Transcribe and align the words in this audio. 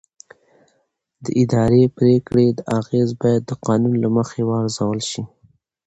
د 1.23 1.25
اداري 1.41 1.83
پرېکړې 1.97 2.47
اغېز 2.79 3.09
باید 3.21 3.41
د 3.45 3.51
قانون 3.65 3.93
له 4.03 4.09
مخې 4.17 4.41
وارزول 4.49 4.99
شي. 5.09 5.23